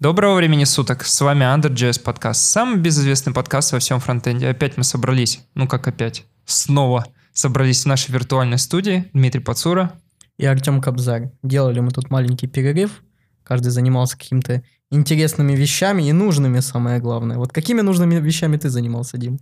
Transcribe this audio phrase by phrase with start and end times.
[0.00, 4.48] Доброго времени суток, с вами Under.js подкаст, самый безызвестный подкаст во всем фронтенде.
[4.48, 7.04] Опять мы собрались, ну как опять, снова
[7.34, 9.10] собрались в нашей виртуальной студии.
[9.12, 9.92] Дмитрий Пацура.
[10.38, 11.32] И Артем Кобзарь.
[11.42, 13.02] Делали мы тут маленький перерыв,
[13.42, 17.36] каждый занимался какими-то интересными вещами и нужными, самое главное.
[17.36, 19.38] Вот какими нужными вещами ты занимался, Дим?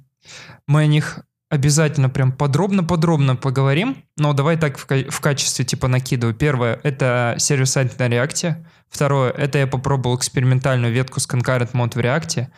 [0.67, 1.21] Мы о них
[1.51, 6.35] обязательно прям подробно-подробно поговорим, но давай так в, в качестве типа накидываю.
[6.35, 8.65] Первое— это сервис-сайт на реакте.
[8.89, 12.49] Второе, это я попробовал экспериментальную ветку с concurrent мод в React.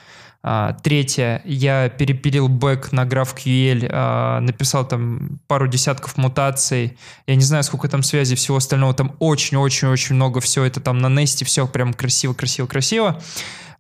[0.42, 6.96] А, третье, я перепилил бэк на GraphQL, а, написал там пару десятков мутаций.
[7.26, 8.94] Я не знаю, сколько там связей, всего остального.
[8.94, 10.64] Там очень-очень-очень много всего.
[10.64, 13.20] Это там на Nest все прям красиво-красиво-красиво.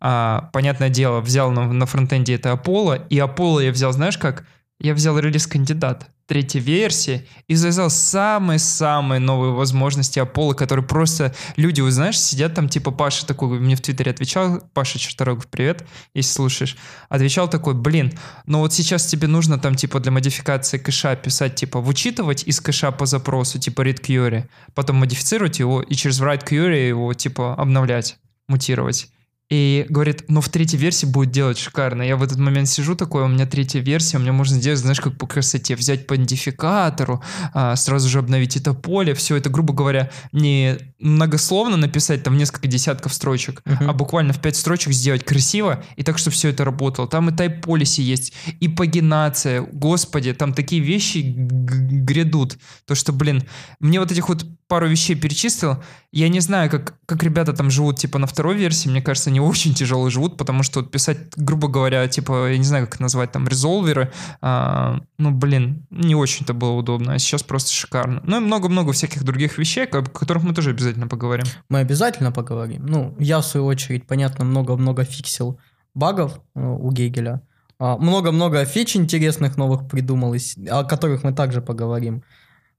[0.00, 4.44] А, понятное дело, взял на, на фронтенде это Apollo, и Apollo я взял, знаешь как?
[4.80, 11.90] Я взял релиз-кандидат третьей версии и завязал самые-самые новые возможности Apollo, которые просто люди, вы
[11.90, 16.78] знаешь, сидят там, типа Паша такой, мне в Твиттере отвечал, Паша Черторогов, привет, если слушаешь,
[17.08, 18.12] отвечал такой, блин,
[18.46, 22.92] ну вот сейчас тебе нужно там, типа, для модификации кэша писать, типа, вычитывать из кэша
[22.92, 28.18] по запросу, типа, read query, потом модифицировать его и через write query его, типа, обновлять,
[28.48, 29.10] мутировать.
[29.50, 32.02] И говорит, ну в третьей версии будет делать шикарно.
[32.02, 35.00] Я в этот момент сижу такой, у меня третья версия, у меня можно сделать, знаешь,
[35.00, 39.74] как по красоте, взять по идентификатору, а, сразу же обновить это поле, все это, грубо
[39.74, 43.86] говоря, не многословно написать там несколько десятков строчек, uh-huh.
[43.88, 47.08] а буквально в пять строчек сделать красиво и так, чтобы все это работало.
[47.08, 52.56] Там и type policy есть, и пагинация, господи, там такие вещи грядут.
[52.86, 53.42] То, что, блин,
[53.80, 55.82] мне вот этих вот пару вещей перечислил.
[56.12, 58.88] Я не знаю, как, как ребята там живут, типа, на второй версии.
[58.88, 62.64] Мне кажется, они очень тяжело живут, потому что вот писать, грубо говоря, типа, я не
[62.64, 67.72] знаю, как назвать, там, резолверы, а, ну, блин, не очень-то было удобно, а сейчас просто
[67.72, 68.22] шикарно.
[68.24, 71.46] Ну и много-много всяких других вещей, о которых мы тоже обязательно поговорим.
[71.68, 72.86] Мы обязательно поговорим.
[72.86, 75.58] Ну, я, в свою очередь, понятно, много-много фиксил
[75.94, 77.42] багов э, у Гегеля.
[77.80, 82.22] А, много-много фич интересных новых придумалось, о которых мы также поговорим.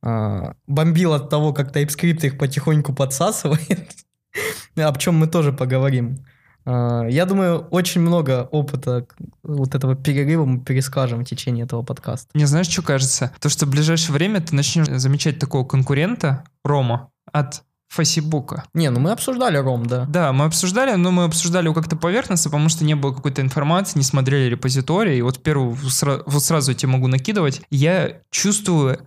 [0.04, 3.90] А, бомбил от того, как TypeScript их потихоньку подсасывает,
[4.76, 6.26] об чем мы тоже поговорим.
[6.66, 9.06] А, я думаю, очень много опыта
[9.44, 12.30] вот этого перерыва мы перескажем в течение этого подкаста.
[12.34, 13.32] Мне знаешь, что кажется?
[13.40, 18.64] То, что в ближайшее время ты начнешь замечать такого конкурента, Рома, от Фейсбука.
[18.74, 20.06] Не, ну мы обсуждали Ром, да.
[20.08, 23.98] Да, мы обсуждали, но мы обсуждали его как-то поверхностно, потому что не было какой-то информации,
[23.98, 25.18] не смотрели репозитории.
[25.18, 27.62] И вот первую, вот сразу я тебе могу накидывать.
[27.70, 29.00] Я чувствую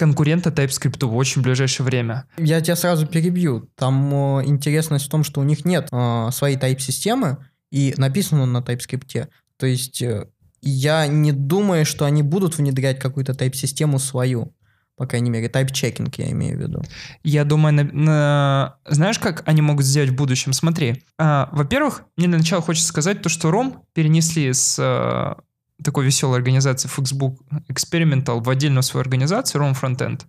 [0.00, 2.24] конкурента TypeScript в очень ближайшее время.
[2.38, 3.68] Я тебя сразу перебью.
[3.76, 7.36] Там э, интересность в том, что у них нет э, своей type-системы,
[7.70, 9.28] и написано на TypeScript.
[9.58, 10.26] То есть э,
[10.62, 14.54] я не думаю, что они будут внедрять какую-то type-систему свою.
[14.96, 16.82] По крайней мере, type-checking я имею в виду.
[17.22, 20.54] Я думаю, на, на, знаешь, как они могут сделать в будущем?
[20.54, 25.40] Смотри, а, во-первых, мне для начала хочется сказать то, что ROM перенесли с а,
[25.82, 30.22] такой веселой организации Facebook Experimental в отдельную свою организацию, Rome Frontend.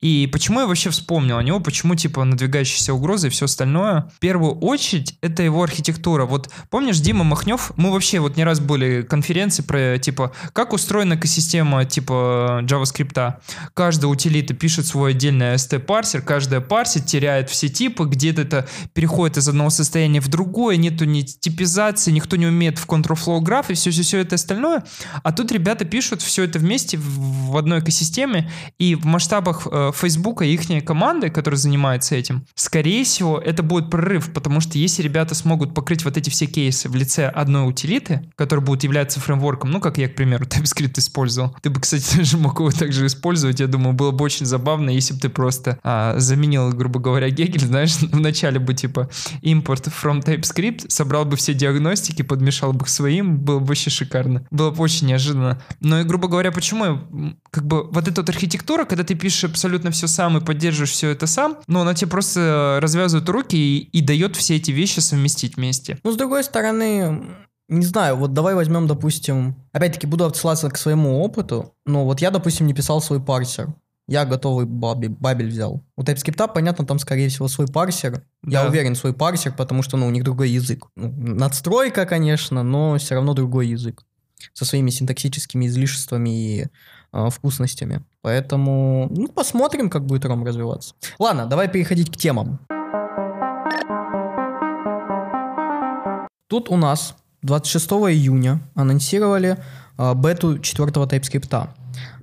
[0.00, 4.10] И почему я вообще вспомнил о него, почему типа надвигающиеся угрозы и все остальное.
[4.14, 6.26] В первую очередь это его архитектура.
[6.26, 11.14] Вот помнишь Дима Махнев, мы вообще вот не раз были конференции про типа как устроена
[11.14, 13.36] экосистема типа JavaScript.
[13.72, 19.48] Каждая утилита пишет свой отдельный ST-парсер, каждая парсит, теряет все типы, где-то это переходит из
[19.48, 23.74] одного состояния в другое, нету ни типизации, никто не умеет в control flow граф и
[23.74, 24.84] все-все-все это остальное.
[25.22, 30.44] А тут ребята пишут все это вместе в одной экосистеме и в масштабах э, Фейсбука
[30.44, 35.34] и их команды, которые занимаются этим, скорее всего, это будет прорыв, потому что если ребята
[35.34, 39.80] смогут покрыть вот эти все кейсы в лице одной утилиты, которая будет являться фреймворком, ну,
[39.80, 41.56] как я, к примеру, TypeScript использовал.
[41.62, 43.60] Ты бы, кстати, тоже мог его также использовать.
[43.60, 47.60] Я думаю, было бы очень забавно, если бы ты просто а, заменил, грубо говоря, Гегель,
[47.66, 49.08] знаешь, вначале бы, типа,
[49.42, 54.46] import from TypeScript, собрал бы все диагностики, подмешал бы к своим, было бы вообще шикарно.
[54.50, 55.60] Было бы очень неожиданно.
[55.80, 59.75] Но и, грубо говоря, почему, как бы, вот эта вот архитектура, когда ты пишешь абсолютно
[59.76, 63.98] абсолютно все сам и поддерживаешь все это сам, но она тебе просто развязывает руки и,
[63.98, 65.98] и дает все эти вещи совместить вместе.
[66.02, 67.22] Ну, с другой стороны,
[67.68, 72.30] не знаю, вот давай возьмем, допустим, опять-таки буду отсылаться к своему опыту, но вот я,
[72.30, 73.74] допустим, не писал свой парсер.
[74.08, 75.84] Я готовый бабель, бабель взял.
[75.96, 78.22] У TypeScript, понятно, там, скорее всего, свой парсер.
[78.42, 78.62] Да.
[78.62, 80.86] Я уверен, свой парсер, потому что, ну, у них другой язык.
[80.96, 84.04] Ну, надстройка, конечно, но все равно другой язык.
[84.54, 86.66] Со своими синтаксическими излишествами и
[87.16, 88.02] э, вкусностями.
[88.22, 90.94] Поэтому ну, посмотрим, как будет ром развиваться.
[91.18, 92.58] Ладно, давай переходить к темам.
[96.48, 99.56] Тут у нас 26 июня анонсировали
[99.98, 101.68] э, бету 4 TypeScript.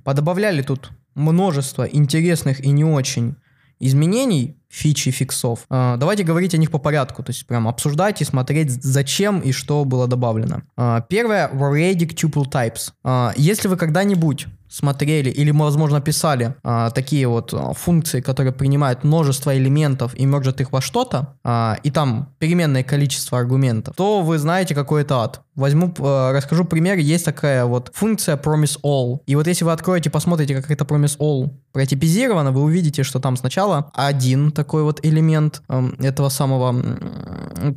[0.04, 3.36] Подобавляли тут множество интересных и не очень
[3.80, 5.66] изменений, фичи, фиксов.
[5.68, 9.52] А, давайте говорить о них по порядку, то есть прям обсуждать и смотреть, зачем и
[9.52, 10.62] что было добавлено.
[10.76, 12.92] А, первое, Variadic Tuple Types.
[13.02, 19.04] А, если вы когда-нибудь смотрели или, возможно, писали а, такие вот а, функции, которые принимают
[19.04, 24.38] множество элементов и мержат их во что-то, а, и там переменное количество аргументов, то вы
[24.38, 25.42] знаете, какой это ад.
[25.54, 26.98] Возьму, а, расскажу пример.
[26.98, 29.20] Есть такая вот функция promise all.
[29.26, 33.36] И вот если вы откроете, посмотрите, как это promise all протипизировано, вы увидите, что там
[33.36, 36.74] сначала один такой вот элемент э, этого самого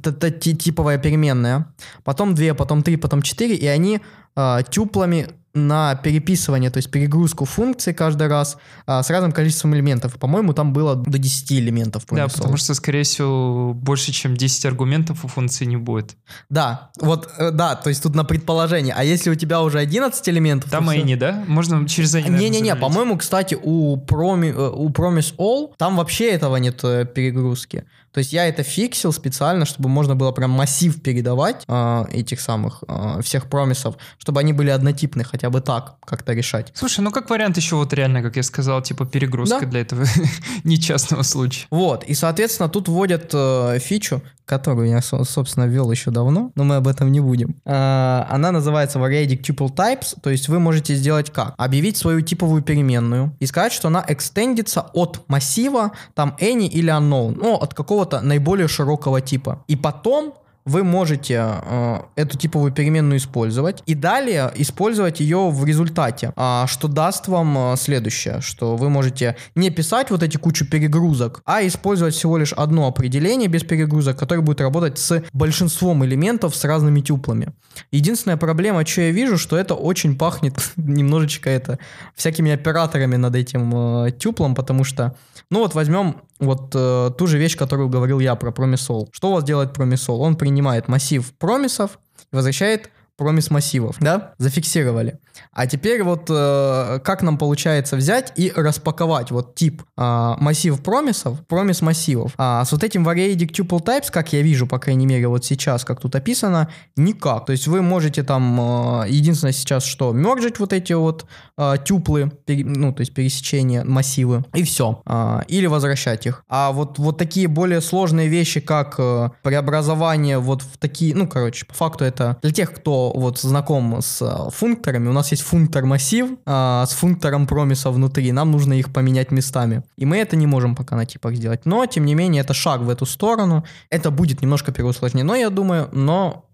[0.03, 1.67] это типовая переменная,
[2.03, 4.01] потом две, потом три, потом четыре, и они
[4.35, 5.27] э, тюплами
[5.57, 10.17] на переписывание, то есть перегрузку функций каждый раз а, с разным количеством элементов.
[10.17, 12.05] По-моему, там было до 10 элементов.
[12.09, 16.15] Да, потому что, скорее всего, больше, чем 10 аргументов у функции не будет.
[16.49, 18.93] Да, вот, э, да, то есть тут на предположение.
[18.97, 20.71] А если у тебя уже 11 элементов...
[20.71, 21.43] Там и не, да?
[21.47, 26.57] Можно через они, Не-не-не, по-моему, кстати, у, проми, э, у Promise All там вообще этого
[26.57, 27.85] нет э, перегрузки.
[28.17, 32.83] То есть я это фиксил специально, чтобы можно было прям массив передавать э, этих самых
[32.87, 36.71] э, всех промисов, чтобы они были однотипны, хотя бы так как-то решать.
[36.73, 39.67] Слушай, ну как вариант еще вот реально, как я сказал, типа перегрузка да.
[39.67, 40.03] для этого
[40.63, 41.67] нечастного случая.
[41.69, 46.77] Вот, и соответственно тут вводят э, фичу, которую я, собственно, ввел еще давно, но мы
[46.77, 47.55] об этом не будем.
[47.65, 51.53] Э, она называется Variadic Tuple Types, то есть вы можете сделать как?
[51.57, 57.37] Объявить свою типовую переменную и сказать, что она экстендится от массива, там any или unknown,
[57.37, 59.63] ну, от какого какого-то наиболее широкого типа.
[59.67, 60.33] И потом
[60.67, 66.87] вы можете э, эту типовую переменную использовать и далее использовать ее в результате, э, что
[66.89, 72.15] даст вам э, следующее, что вы можете не писать вот эти кучу перегрузок, а использовать
[72.15, 77.53] всего лишь одно определение без перегрузок, которое будет работать с большинством элементов с разными тюплами.
[77.91, 81.79] Единственная проблема, что я вижу, что это очень пахнет немножечко это
[82.13, 85.15] всякими операторами над этим э, тюплом, потому что,
[85.49, 89.09] ну вот возьмем вот э, ту же вещь, которую говорил я про промисол.
[89.11, 90.21] Что у вас делает промисол?
[90.21, 91.99] Он принимает массив промисов
[92.31, 95.19] возвращает промис массивов, да, зафиксировали.
[95.51, 101.45] А теперь вот э, как нам получается взять и распаковать вот тип э, массив промисов,
[101.47, 102.33] промис массивов.
[102.37, 105.83] А с вот этим variadic tuple types, как я вижу, по крайней мере, вот сейчас,
[105.83, 107.47] как тут описано, никак.
[107.47, 111.25] То есть вы можете там, э, единственное сейчас что, мержить вот эти вот
[111.57, 115.01] э, тюплы, пере, ну, то есть пересечения, массивы, и все.
[115.07, 116.43] Э, или возвращать их.
[116.47, 121.65] А вот, вот такие более сложные вещи, как э, преобразование вот в такие, ну, короче,
[121.65, 125.85] по факту это для тех, кто вот знаком с э, функторами, у нас есть функтор
[125.85, 129.83] массив а, с функтором промиса внутри, нам нужно их поменять местами.
[129.97, 131.65] И мы это не можем пока на типах сделать.
[131.65, 133.63] Но, тем не менее, это шаг в эту сторону.
[133.89, 136.45] Это будет немножко переусложнено, я думаю, но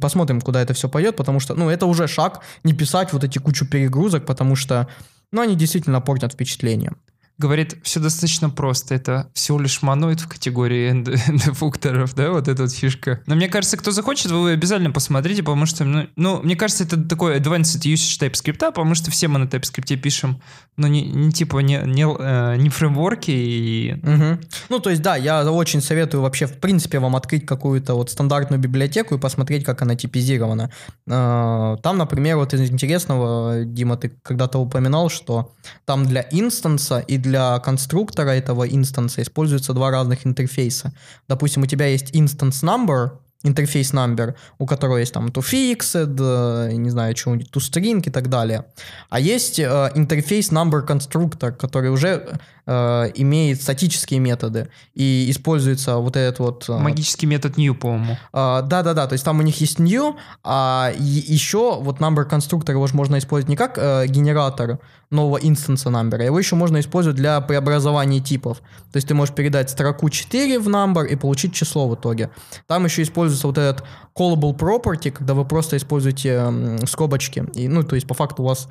[0.00, 3.38] посмотрим, куда это все пойдет, потому что, ну, это уже шаг, не писать вот эти
[3.38, 4.88] кучу перегрузок, потому что,
[5.32, 6.92] ну, они действительно портят впечатление
[7.42, 8.94] говорит, все достаточно просто.
[8.94, 13.20] Это всего лишь моноид в категории эндефукторов, да, вот эта вот фишка.
[13.26, 17.02] Но мне кажется, кто захочет, вы обязательно посмотрите, потому что, ну, ну мне кажется, это
[17.02, 20.40] такой advanced usage TypeScript, потому что все мы на TypeScript пишем,
[20.76, 23.94] но не, не типа не, не, э, не фреймворки и...
[24.02, 24.38] Угу.
[24.68, 28.60] Ну, то есть, да, я очень советую вообще, в принципе, вам открыть какую-то вот стандартную
[28.60, 30.70] библиотеку и посмотреть, как она типизирована.
[31.06, 35.52] Э, там, например, вот из интересного, Дима, ты когда-то упоминал, что
[35.84, 37.31] там для инстанса и для
[37.64, 40.92] конструктора этого инстанса используются два разных интерфейса.
[41.28, 46.90] Допустим, у тебя есть instance number, интерфейс number, у которого есть там toFixed, э, не
[46.90, 48.64] знаю, что-нибудь, toString и так далее.
[49.10, 56.16] А есть э, интерфейс number constructor, который уже э, имеет статические методы и используется вот
[56.16, 56.68] этот вот...
[56.68, 58.16] Э, Магический метод new, по-моему.
[58.32, 62.86] Э, да-да-да, то есть там у них есть new, а еще вот number constructor его
[62.86, 64.78] же можно использовать не как э, генератор
[65.10, 68.58] нового инстанса number, его еще можно использовать для преобразования типов.
[68.92, 72.30] То есть ты можешь передать строку 4 в number и получить число в итоге.
[72.66, 73.84] Там еще используется вот этот
[74.16, 77.44] callable property, когда вы просто используете скобочки.
[77.54, 78.68] И, ну, то есть по факту у вас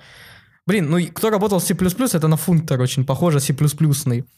[0.68, 3.54] Блин, ну кто работал с C++, это на функтор очень похоже, C++,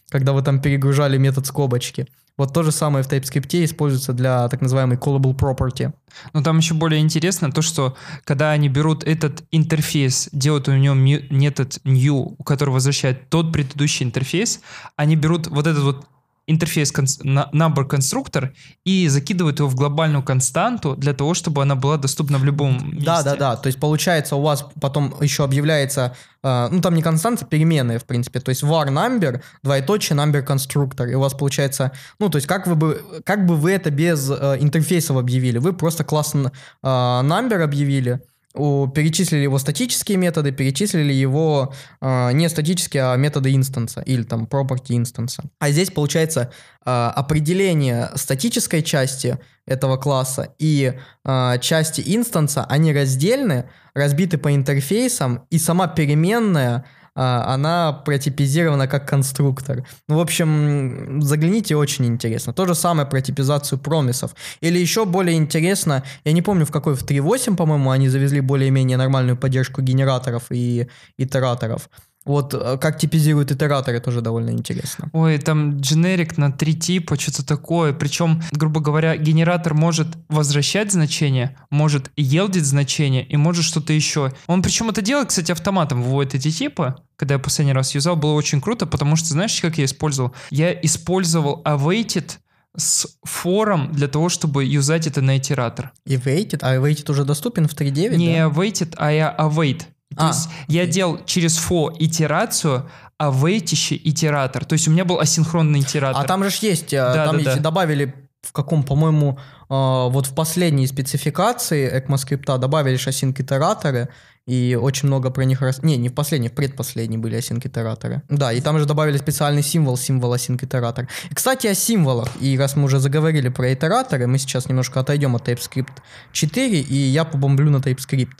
[0.09, 2.07] когда вы там перегружали метод скобочки.
[2.37, 5.93] Вот то же самое в TypeScript используется для так называемой callable property.
[6.33, 10.95] Но там еще более интересно то, что когда они берут этот интерфейс, делают у него
[10.95, 14.61] метод new, который возвращает тот предыдущий интерфейс,
[14.95, 16.07] они берут вот этот вот
[16.47, 22.38] интерфейс number конструктор и закидывают его в глобальную константу для того, чтобы она была доступна
[22.38, 23.05] в любом месте.
[23.05, 23.55] Да, да, да.
[23.55, 28.05] То есть получается у вас потом еще объявляется, э, ну там не константа, переменные в
[28.05, 28.39] принципе.
[28.41, 31.07] То есть var number, двоеточие number конструктор.
[31.07, 34.29] И у вас получается, ну то есть как вы бы, как бы вы это без
[34.29, 35.59] э, интерфейсов объявили?
[35.59, 36.50] Вы просто класс э,
[36.83, 38.19] number объявили,
[38.53, 44.45] у, перечислили его статические методы, перечислили его э, не статические, а методы инстанса или там
[44.45, 45.43] property инстанса.
[45.60, 46.51] А здесь получается
[46.86, 50.93] э, определение статической части этого класса и
[51.25, 59.86] э, части инстанса, они раздельны, разбиты по интерфейсам, и сама переменная она протипизирована как конструктор.
[60.08, 62.53] Ну, в общем, загляните, очень интересно.
[62.53, 64.36] То же самое про типизацию промисов.
[64.62, 68.98] Или еще более интересно, я не помню в какой, в 3.8, по-моему, они завезли более-менее
[68.98, 71.89] нормальную поддержку генераторов и итераторов.
[72.25, 75.09] Вот э, как типизируют итераторы, тоже довольно интересно.
[75.13, 77.93] Ой, там дженерик на три типа, что-то такое.
[77.93, 84.31] Причем, грубо говоря, генератор может возвращать значение, может елдить значение и может что-то еще.
[84.47, 86.95] Он причем это делает, кстати, автоматом выводит эти типы.
[87.17, 90.33] Когда я последний раз юзал, было очень круто, потому что, знаешь, как я использовал?
[90.49, 92.37] Я использовал awaited
[92.75, 95.91] с фором для того, чтобы юзать это на итератор.
[96.05, 96.59] И waited?
[96.61, 98.15] А waited уже доступен в 3.9?
[98.15, 98.45] Не да?
[98.45, 99.83] awaited, а я await.
[100.15, 104.65] То А, есть я делал через for итерацию, а вейтище итератор.
[104.65, 106.24] То есть у меня был асинхронный итератор.
[106.24, 107.63] А там же есть, э, Да, там да, есть, да.
[107.63, 109.39] добавили в каком, по-моему,
[109.70, 109.74] э,
[110.10, 114.10] вот в последней спецификации ECMAScript добавили async-итераторы,
[114.46, 115.62] и очень много про них...
[115.62, 115.82] Рас...
[115.82, 118.22] Не, не в последней, в предпоследней были async-итераторы.
[118.27, 121.08] Да, и там же добавили специальный символ, символ async-итератор.
[121.34, 122.27] Кстати, о символах.
[122.41, 125.93] И раз мы уже заговорили про итераторы, мы сейчас немножко отойдем от TypeScript
[126.34, 128.34] 4, и я побомблю на TypeScript.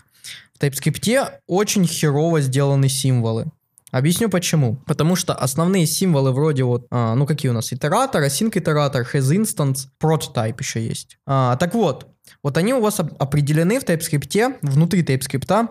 [0.64, 3.52] TypeScript очень херово сделаны символы.
[3.92, 4.78] Объясню почему.
[4.88, 9.88] Потому что основные символы вроде вот, а, ну какие у нас, итератор, async итератор, hasInstance,
[10.02, 11.20] prototype еще есть.
[11.28, 12.08] А, так вот,
[12.42, 15.70] вот они у вас оп- определены в TypeScript, внутри TypeScript,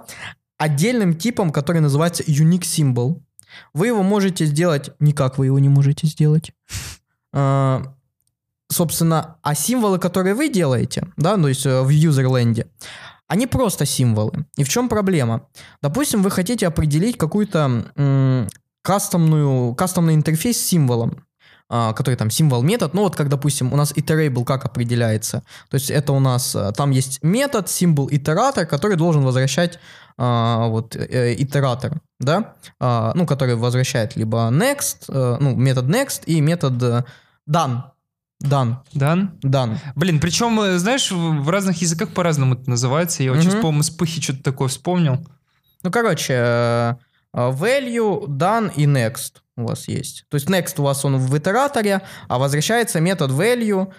[0.57, 3.21] отдельным типом, который называется unique symbol.
[3.75, 6.53] Вы его можете сделать, никак вы его не можете сделать.
[7.35, 7.95] А,
[8.71, 12.67] собственно, а символы, которые вы делаете, да, то есть э, в юзерленде,
[13.33, 14.45] они просто символы.
[14.59, 15.49] И в чем проблема?
[15.83, 18.47] Допустим, вы хотите определить какую-то
[18.83, 21.25] кастомную, кастомный интерфейс с символом,
[21.71, 22.93] а, который там символ метод.
[22.95, 25.43] Ну вот как, допустим, у нас iterable как определяется.
[25.71, 29.79] То есть это у нас, э, там есть метод, символ итератор, который должен возвращать
[30.19, 36.25] а, вот э, итератор, да, А, ну который возвращает либо next, э, ну метод next
[36.27, 37.05] и метод э,
[37.49, 37.83] done,
[38.43, 39.31] done, Дан?
[39.43, 39.77] done.
[39.95, 43.23] Блин, причем, э, знаешь, в разных языках по-разному это называется.
[43.23, 43.63] Я вот сейчас, Мгм.
[43.63, 45.27] по-моему, из пыхи что-то такое вспомнил.
[45.83, 46.95] Ну, короче, э,
[47.35, 50.25] э, value, done и next у вас есть.
[50.29, 53.93] То есть next у вас он в итераторе, а возвращается метод value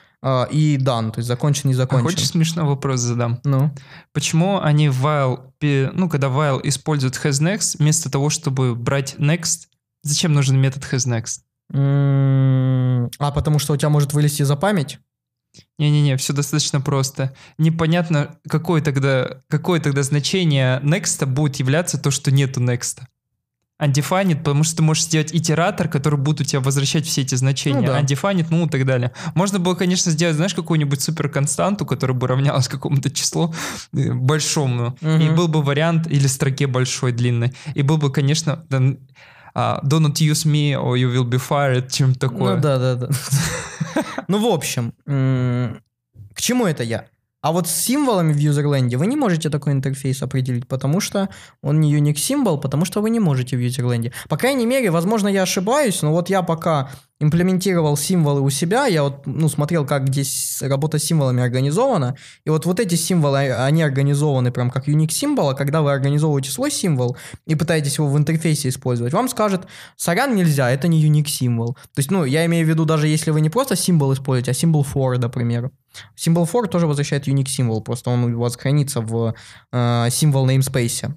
[0.52, 2.06] и done, то есть закончен, не А закончен.
[2.06, 3.42] хочешь смешной вопрос задам?
[3.44, 3.72] Ну,
[4.14, 9.68] Почему они while, ну, когда while используют hasNext, вместо того, чтобы брать next,
[10.02, 11.40] зачем нужен метод hasNext?
[11.40, 15.00] М, а потому что у тебя может вылезти за память?
[15.78, 17.34] Не-не-не, все достаточно просто.
[17.58, 23.00] Непонятно, какое тогда, какое тогда значение next будет являться то, что нету next.
[23.82, 27.82] Undefined, потому что ты можешь сделать итератор, который будет у тебя возвращать все эти значения.
[27.82, 28.02] Ну да.
[28.02, 29.12] Undefined, ну и так далее.
[29.36, 33.54] Можно было, конечно, сделать, знаешь, какую-нибудь суперконстанту, которая бы равнялась какому-то числу
[33.94, 34.96] э, большому.
[35.02, 35.36] И Мгм.
[35.36, 37.54] был бы вариант, или строке большой, длинной.
[37.74, 39.00] И был бы, конечно, там,
[39.56, 42.56] а, do not use me or you will be fired, чем такое.
[42.56, 43.10] Ну да, да, да.
[44.28, 44.94] Ну, в общем,
[46.34, 47.06] к чему это я?
[47.44, 51.28] А вот с символами в юзерленде вы не можете такой интерфейс определить, потому что
[51.62, 54.14] он не Unix символ, потому что вы не можете в юзерленде.
[54.30, 56.90] По крайней мере, возможно, я ошибаюсь, но вот я пока
[57.24, 62.16] имплементировал символы у себя, я вот, ну, смотрел, как здесь работа с символами организована,
[62.46, 66.52] и вот вот эти символы, они организованы прям как Unix символ, а когда вы организовываете
[66.52, 71.28] свой символ и пытаетесь его в интерфейсе использовать, вам скажет, сорян, нельзя, это не Unix
[71.28, 71.74] символ.
[71.74, 74.54] То есть, ну, я имею в виду, даже если вы не просто символ используете, а
[74.54, 75.72] символ for, например.
[76.16, 79.34] Символ for тоже возвращает Unix символ, просто он у вас хранится в
[79.72, 81.14] э, символ namespace.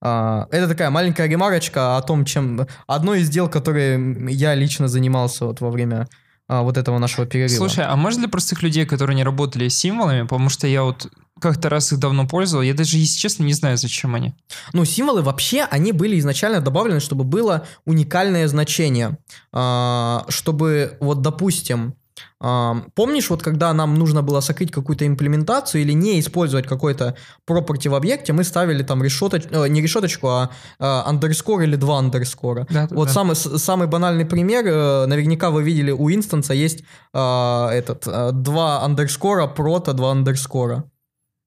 [0.00, 2.66] А, это такая маленькая ремарочка о том, чем...
[2.86, 6.08] Одно из дел, которые я лично занимался вот во время
[6.46, 7.56] а, вот этого нашего перерыва.
[7.56, 11.10] Слушай, а может для простых людей, которые не работали с символами, потому что я вот
[11.40, 14.34] как-то раз их давно пользовал, я даже, если честно, не знаю, зачем они.
[14.72, 19.18] Ну, символы вообще, они были изначально добавлены, чтобы было уникальное значение.
[19.52, 21.94] А, чтобы, вот, допустим,
[22.40, 27.16] помнишь, вот когда нам нужно было сокрыть какую-то имплементацию или не использовать какой-то
[27.48, 32.66] property в объекте, мы ставили там решеточку, не решеточку, а андерскор или два андерскора.
[32.70, 33.14] Да, Вот да.
[33.14, 38.82] самый, самый банальный пример, э, наверняка вы видели, у инстанса есть а, этот, а, два
[38.82, 40.14] андерскора, прото, два.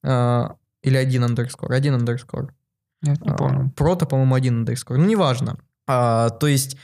[0.04, 2.54] А, или один андерскор, один андерскор.
[3.02, 3.72] Нет, не А, помню.
[3.76, 4.98] Прото, по-моему, один андерскор.
[4.98, 5.58] Ну, неважно.
[5.88, 6.78] А, то есть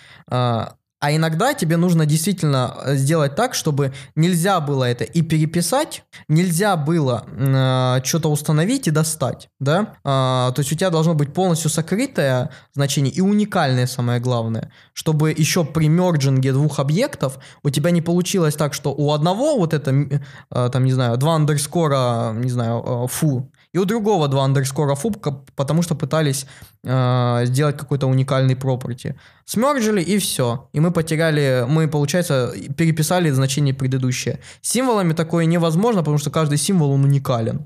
[1.03, 6.77] а, иногда тебе нужно действительно э, сделать так, чтобы нельзя было это и переписать, нельзя
[6.77, 9.95] было э, что-то установить и достать, да?
[10.05, 15.31] А, то есть у тебя должно быть полностью сокрытое значение и уникальное самое главное, чтобы
[15.31, 19.91] еще при мерджинге двух объектов у тебя не получилось так, что у одного вот это,
[19.91, 25.12] э, там, не знаю, два андерскора, не знаю, фу, и у другого два андерскора фу,
[25.56, 26.46] потому что пытались
[26.84, 29.15] э, сделать какой-то уникальный property.
[29.46, 30.70] Смерджили и все.
[30.74, 34.39] И мы потеряли, мы, получается, переписали значение предыдущее.
[34.62, 37.65] символами такое невозможно, потому что каждый символ, он уникален.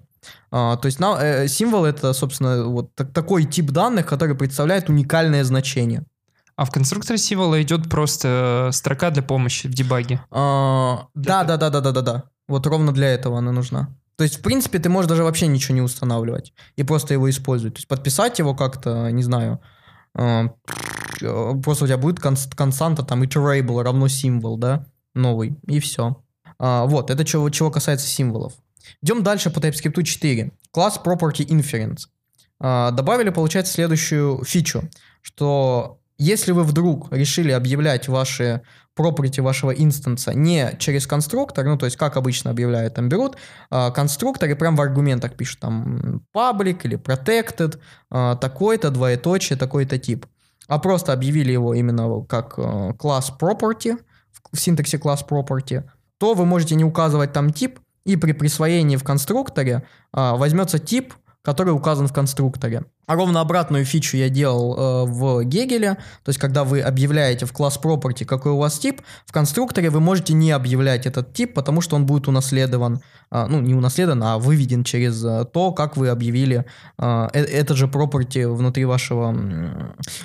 [0.49, 4.89] А, то есть на, э, символ это, собственно, вот так, такой тип данных, который представляет
[4.89, 6.03] уникальное значение.
[6.55, 10.21] А в конструкторе символа идет просто э, строка для помощи в дебаге.
[10.31, 12.23] А, да, да, да, да, да, да, да.
[12.47, 13.89] Вот ровно для этого она нужна.
[14.17, 17.75] То есть, в принципе, ты можешь даже вообще ничего не устанавливать и просто его использовать.
[17.75, 19.61] То есть, подписать его как-то, не знаю,
[20.15, 20.49] э,
[21.63, 26.23] просто у тебя будет константа, там, iterable равно символ, да, новый, и все.
[26.59, 28.53] А, вот, это чего, чего касается символов.
[29.03, 30.51] Идем дальше по TypeScript 4.
[30.71, 32.07] Класс Property Inference.
[32.59, 34.89] А, добавили, получается, следующую фичу,
[35.21, 38.61] что если вы вдруг решили объявлять ваши
[38.97, 43.37] property вашего инстанса не через конструктор, ну, то есть, как обычно объявляют, там берут
[43.71, 47.79] э, конструктор и прям в аргументах пишут там public или protected,
[48.11, 50.25] э, такой-то, двоеточие, такой-то тип.
[50.67, 53.97] А просто объявили его именно как э, класс property,
[54.51, 55.83] в синтаксе класс property,
[56.17, 61.13] то вы можете не указывать там тип, и при присвоении в конструкторе э, возьмется тип,
[61.41, 62.85] который указан в конструкторе.
[63.07, 67.53] А ровно обратную фичу я делал э, в Гегеле, то есть когда вы объявляете в
[67.53, 71.79] класс property, какой у вас тип, в конструкторе вы можете не объявлять этот тип, потому
[71.79, 72.99] что он будет унаследован,
[73.31, 76.65] э, ну не унаследован, а выведен через э, то, как вы объявили
[76.97, 79.31] э, э этот же property внутри вашего,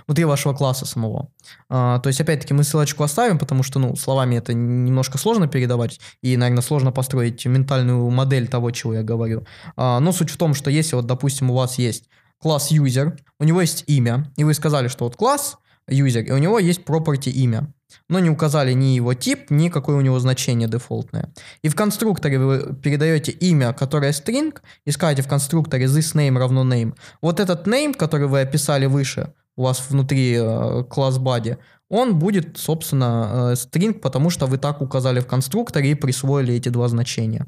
[0.08, 1.28] внутри вашего класса самого.
[1.70, 6.00] Э, то есть опять-таки мы ссылочку оставим, потому что ну словами это немножко сложно передавать
[6.20, 9.46] и, наверное, сложно построить ментальную модель того, чего я говорю.
[9.76, 12.08] Э, но суть в том, что если вот, допустим, у вас есть
[12.42, 15.58] класс user, у него есть имя, и вы сказали, что вот класс
[15.88, 17.72] user, и у него есть property имя,
[18.08, 21.32] но не указали ни его тип, ни какое у него значение дефолтное.
[21.62, 26.64] И в конструкторе вы передаете имя, которое string, и скажете в конструкторе this name равно
[26.64, 26.94] name.
[27.20, 31.58] Вот этот name, который вы описали выше, у вас внутри э, body,
[31.92, 36.70] он будет, собственно, э, string, потому что вы так указали в конструкторе и присвоили эти
[36.70, 37.46] два значения.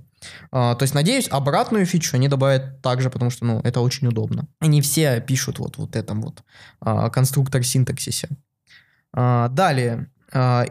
[0.52, 4.46] А, то есть, надеюсь, обратную фичу они добавят также, потому что, ну, это очень удобно.
[4.61, 6.42] Они все пишут вот, вот этом вот
[6.80, 8.28] а, конструктор синтаксисе.
[9.14, 10.11] А, далее,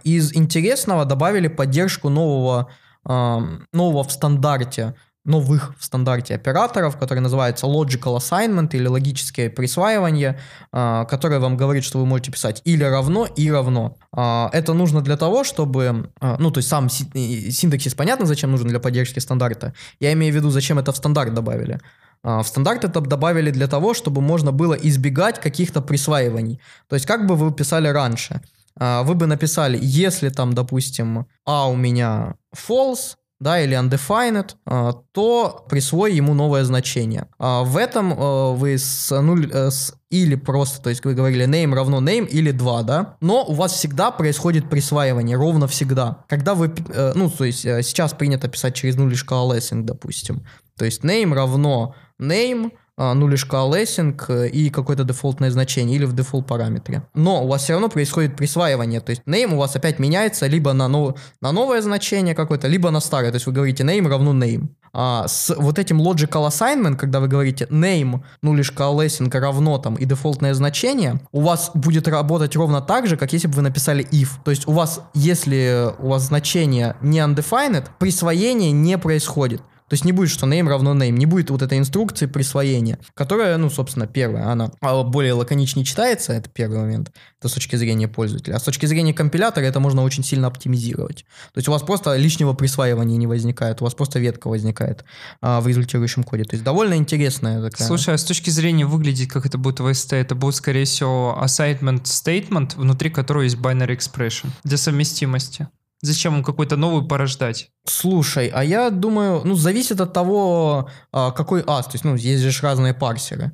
[0.03, 2.69] из интересного добавили поддержку нового,
[3.05, 4.93] нового в стандарте
[5.25, 10.39] новых в стандарте операторов, который называется logical assignment или логическое присваивание,
[10.71, 13.97] а, которое вам говорит, что вы можете писать или равно, и равно.
[14.11, 18.67] А, это нужно для того, чтобы, а, ну, то есть сам синтаксис понятно, зачем нужен
[18.67, 19.73] для поддержки стандарта.
[19.99, 21.79] Я имею в виду, зачем это в стандарт добавили.
[22.23, 26.61] В стандарт это добавили для того, чтобы можно было избегать каких-то присваиваний.
[26.87, 28.41] То есть как бы вы писали раньше?
[28.77, 35.65] Вы бы написали, если там, допустим, а у меня false, да, или undefined, а, то
[35.69, 37.27] присвой ему новое значение.
[37.39, 41.73] А, в этом а, вы с э, с или просто, то есть вы говорили name
[41.73, 46.23] равно name или 2, да, но у вас всегда происходит присваивание, ровно всегда.
[46.29, 50.45] Когда вы, э, ну, то есть э, сейчас принято писать через нуль шкала lessing, допустим,
[50.77, 56.05] то есть name равно name, а, ну лишь лессинг э, и какое-то дефолтное значение или
[56.05, 57.03] в дефолт параметре.
[57.15, 60.73] Но у вас все равно происходит присваивание, то есть name у вас опять меняется либо
[60.73, 61.17] на, нов...
[61.41, 64.69] на новое значение какое-то, либо на старое, то есть вы говорите name равно name.
[64.95, 69.95] А с вот этим logical assignment, когда вы говорите name, ну лишь lessing равно там
[69.95, 74.05] и дефолтное значение, у вас будет работать ровно так же, как если бы вы написали
[74.11, 74.29] if.
[74.45, 79.63] То есть у вас, если у вас значение не undefined, присвоение не происходит.
[79.89, 83.57] То есть не будет, что name равно name, не будет вот этой инструкции присвоения, которая,
[83.57, 88.07] ну, собственно, первая, она а, более лаконичнее читается, это первый момент, это с точки зрения
[88.07, 88.55] пользователя.
[88.55, 91.25] А с точки зрения компилятора это можно очень сильно оптимизировать.
[91.53, 95.03] То есть у вас просто лишнего присваивания не возникает, у вас просто ветка возникает
[95.41, 96.43] а, в результирующем коде.
[96.43, 97.87] То есть довольно интересная такая.
[97.87, 101.37] Слушай, а с точки зрения выглядит, как это будет в ST, это будет, скорее всего,
[101.41, 105.67] assignment statement, внутри которого есть binary expression для совместимости.
[106.03, 107.71] Зачем им какой-то новый порождать?
[107.85, 111.85] Слушай, а я думаю, ну, зависит от того, а, какой ас.
[111.85, 113.51] То есть, ну, есть же разные парсеры.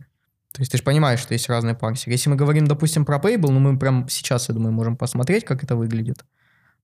[0.51, 2.11] То есть ты же понимаешь, что есть разные парсеры.
[2.11, 5.63] Если мы говорим, допустим, про Payable, ну, мы прям сейчас, я думаю, можем посмотреть, как
[5.63, 6.25] это выглядит.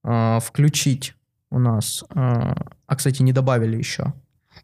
[0.04, 1.14] А, включить
[1.50, 2.04] у нас...
[2.10, 2.54] А,
[2.86, 4.12] а, кстати, не добавили еще.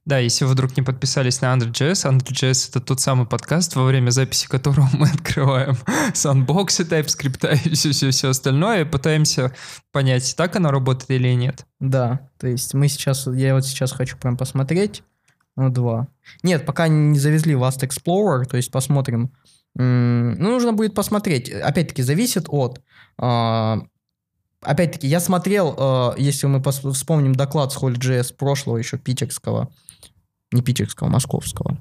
[0.05, 4.11] Да, если вы вдруг не подписались на AndroJS, AndroJS— это тот самый подкаст, во время
[4.11, 5.77] записи которого мы открываем
[6.13, 9.55] сандбоксы, TypeScript и все-все-все остальное, и пытаемся
[9.93, 11.67] понять, так оно работает или нет.
[11.79, 15.05] Да, то есть мы сейчас, я вот сейчас хочу прям посмотреть,
[15.55, 16.09] ну, два.
[16.43, 19.33] Нет, пока не завезли Vast Explorer, то есть посмотрим.
[19.75, 21.51] Ну, нужно будет посмотреть.
[21.51, 22.83] Опять-таки, зависит от...
[23.19, 23.79] А,
[24.63, 26.63] опять-таки, я смотрел, а, если мы
[26.93, 29.73] вспомним доклад с Hall.js прошлого еще питерского,
[30.53, 31.79] не питерского, московского.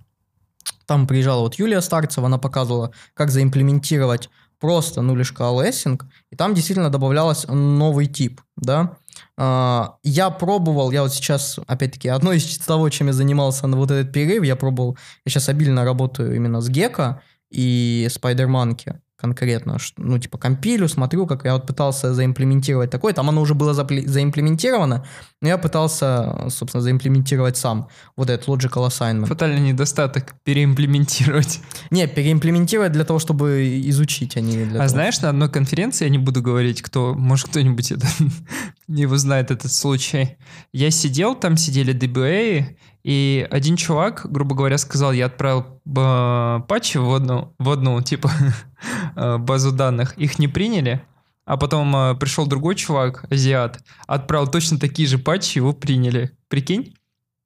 [0.85, 4.29] Там приезжала вот Юлия Старцева, она показывала, как заимплементировать
[4.59, 8.97] просто нулишка лессинг, и там действительно добавлялось новый тип, да.
[9.37, 13.91] А, я пробовал, я вот сейчас, опять-таки, одно из того, чем я занимался на вот
[13.91, 20.17] этот перерыв, я пробовал, я сейчас обильно работаю именно с Гека и Spider-Monkey конкретно, ну,
[20.17, 25.05] типа, компилю, смотрю, как я вот пытался заимплементировать такое, там оно уже было заимплементировано,
[25.41, 29.27] но я пытался, собственно, заимплементировать сам вот этот logical assignment.
[29.27, 31.59] Фатальный недостаток переимплементировать.
[31.91, 36.05] Не, переимплементировать для того, чтобы изучить, а не для А того, знаешь, на одной конференции,
[36.05, 38.07] я не буду говорить, кто, может, кто-нибудь это
[38.87, 40.37] не знает этот случай.
[40.73, 46.97] Я сидел, там сидели DBA, и один чувак, грубо говоря, сказал, я отправил э, патчи
[46.97, 48.31] в одну, в одну типа,
[49.15, 51.01] э, базу данных, их не приняли,
[51.45, 56.37] а потом э, пришел другой чувак, азиат, отправил точно такие же патчи, его приняли.
[56.47, 56.93] Прикинь?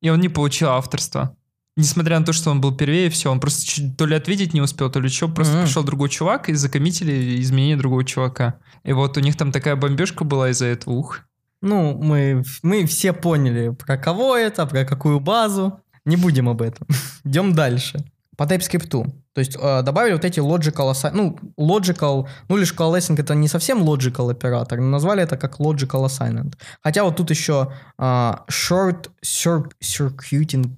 [0.01, 1.35] И он не получил авторства.
[1.77, 4.61] Несмотря на то, что он был первее, все, он просто чуть, то ли ответить не
[4.61, 5.63] успел, то ли что, просто mm-hmm.
[5.63, 8.59] пришел другой чувак и закоммитили изменение другого чувака.
[8.83, 11.21] И вот у них там такая бомбежка была из-за этого, ух.
[11.65, 15.79] Ну, мы, мы все поняли, про кого это, про какую базу.
[16.05, 16.87] Не будем об этом.
[17.23, 18.05] Идем дальше.
[18.37, 18.89] По TypeScript.
[19.33, 23.83] То есть э, добавили вот эти logical, ну, logical, ну, лишь coalescing это не совсем
[23.83, 26.53] logical оператор, но назвали это как logical assignment.
[26.83, 28.03] Хотя вот тут еще э,
[28.47, 30.77] short circuiting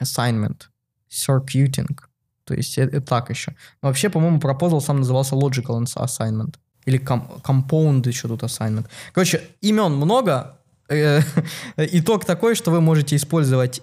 [0.00, 0.68] assignment.
[1.10, 1.98] Circuiting.
[2.44, 3.56] То есть это, так еще.
[3.82, 6.54] Но вообще, по-моему, proposal сам назывался logical assignment.
[6.88, 8.86] Или compound еще тут assignment.
[9.12, 10.58] Короче, имен много.
[10.88, 11.20] Э,
[11.76, 13.82] итог такой, что вы можете использовать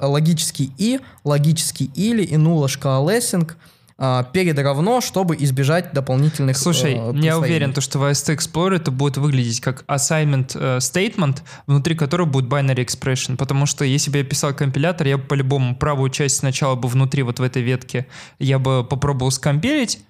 [0.00, 3.56] логический и, логический или и нулашка лессинг
[3.96, 8.76] а, перед равно, чтобы избежать дополнительных Слушай, э, я уверен, то, что в AST Explorer
[8.76, 14.10] это будет выглядеть как assignment э, statement, внутри которого будет binary expression, потому что если
[14.10, 17.62] бы я писал компилятор, я бы по-любому правую часть сначала бы внутри вот в этой
[17.62, 18.08] ветке
[18.40, 20.00] я бы попробовал скомпилить,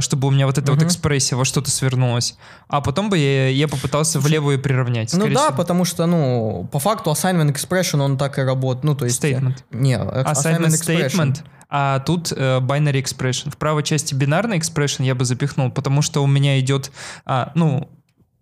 [0.00, 0.80] чтобы у меня вот эта угу.
[0.80, 2.36] вот экспрессия во что-то свернулась,
[2.68, 5.12] а потом бы я, я попытался в левую приравнять.
[5.14, 5.56] Ну да, всего.
[5.56, 8.84] потому что, ну, по факту assignment expression, он так и работает.
[8.84, 9.22] Ну, то есть...
[9.22, 9.56] Statement.
[9.70, 13.50] Не, assignment, assignment statement, а тут э, binary expression.
[13.50, 16.92] В правой части бинарный expression я бы запихнул, потому что у меня идет,
[17.24, 17.90] а, ну...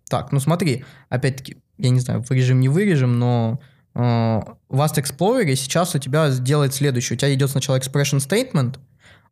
[0.09, 3.59] Так, ну смотри, опять-таки, я не знаю, вырежем, не вырежем, но
[3.95, 7.15] э, в Vast Explorer сейчас у тебя делает следующее.
[7.15, 8.77] У тебя идет сначала expression statement,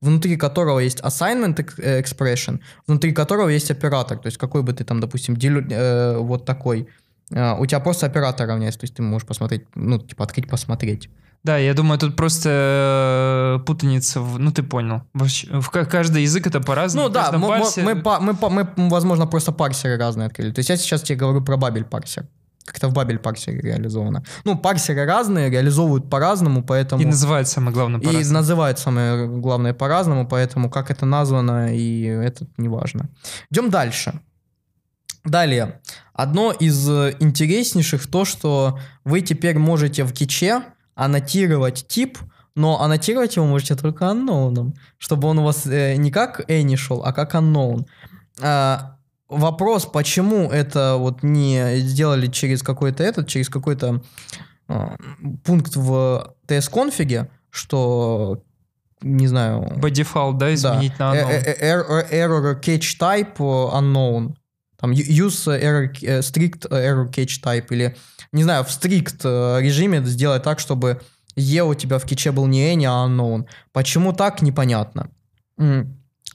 [0.02, 4.18] внутри которого есть assignment э, expression, внутри которого есть оператор.
[4.18, 6.88] То есть какой бы ты там, допустим, делю, э, вот такой,
[7.32, 8.80] э, у тебя просто оператор равняется.
[8.80, 11.10] То есть ты можешь посмотреть, ну, типа открыть, посмотреть.
[11.44, 15.02] Да, я думаю, тут просто э, путаница, в, ну ты понял.
[15.14, 15.28] В,
[15.62, 17.08] в каждый язык это по-разному.
[17.08, 17.82] Ну да, мы, парсе...
[17.82, 20.52] мы, мы, мы, мы, возможно, просто парсеры разные открыли.
[20.52, 22.28] То есть я сейчас тебе говорю про бабель парсер
[22.66, 24.24] как-то в Бабель парсере реализовано.
[24.44, 27.02] Ну, парсеры разные, реализовывают по-разному, поэтому...
[27.02, 28.26] И называют самое главное по-разному.
[28.26, 33.10] И называют самое главное по-разному, поэтому как это названо, и это не важно.
[33.50, 34.22] Идем дальше.
[35.24, 35.82] Далее.
[36.14, 40.64] Одно из интереснейших то, что вы теперь можете в киче
[40.96, 42.18] аннотировать тип,
[42.56, 47.04] но аннотировать его можете только unknown, чтобы он у вас э, не как any шел,
[47.04, 47.86] а как unknown.
[48.42, 48.98] А,
[49.32, 54.02] вопрос, почему это вот не сделали через какой-то этот, через какой-то
[54.68, 54.96] э,
[55.44, 58.44] пункт в TS-конфиге, что
[59.02, 59.74] не знаю...
[59.78, 61.14] By default, да, изменить да.
[61.14, 61.30] на unknown.
[61.30, 64.36] Э, э, error, error catch type unknown.
[64.80, 65.92] Там use error,
[66.22, 67.96] strict error catch type или,
[68.32, 71.02] не знаю, в strict режиме сделать так, чтобы
[71.36, 73.46] E у тебя в киче был не any, а unknown.
[73.72, 75.10] Почему так, непонятно.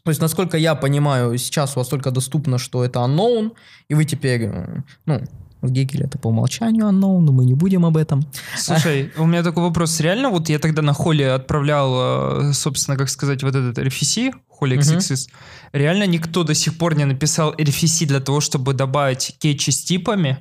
[0.07, 3.51] То есть, насколько я понимаю, сейчас у вас только доступно, что это unknown,
[3.89, 5.21] и вы теперь, э, ну,
[5.61, 8.25] в Гегеле это по умолчанию unknown, но мы не будем об этом.
[8.57, 9.99] Слушай, у меня такой вопрос.
[9.99, 14.77] Реально, вот я тогда на холле отправлял, э, собственно, как сказать, вот этот RFC, холле
[14.77, 15.27] XXS.
[15.27, 15.37] Угу.
[15.73, 20.39] Реально никто до сих пор не написал RFC для того, чтобы добавить кетчи с типами?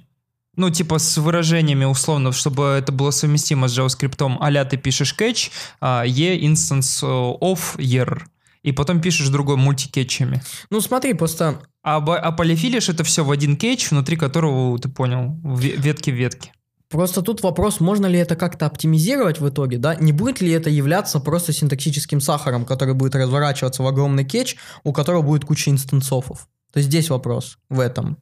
[0.57, 4.37] Ну, типа с выражениями условно, чтобы это было совместимо с JavaScript.
[4.39, 5.51] а ты пишешь catch,
[5.81, 7.01] а e instance
[7.41, 8.21] of year
[8.65, 10.41] и потом пишешь другой мультикетчами.
[10.71, 11.61] Ну смотри, просто...
[11.83, 16.51] А, а полифилишь это все в один кетч, внутри которого, ты понял, ветки в ветке.
[16.89, 19.93] Просто тут вопрос, можно ли это как-то оптимизировать в итоге, да?
[19.95, 24.93] Не будет ли это являться просто синтаксическим сахаром, который будет разворачиваться в огромный кетч, у
[24.93, 26.25] которого будет куча инстанцов?
[26.73, 28.17] То есть здесь вопрос в этом.